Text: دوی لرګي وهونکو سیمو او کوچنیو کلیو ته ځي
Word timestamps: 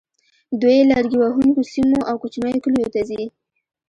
دوی 0.61 0.87
لرګي 0.91 1.17
وهونکو 1.19 1.61
سیمو 1.71 1.99
او 2.09 2.15
کوچنیو 2.21 2.63
کلیو 2.63 2.91
ته 2.93 3.01
ځي 3.09 3.23